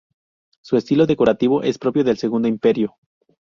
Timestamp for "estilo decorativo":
0.77-1.61